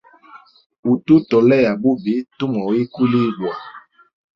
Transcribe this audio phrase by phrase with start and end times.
[0.91, 3.51] Utu tolea bubi, tumwa ikulibwa.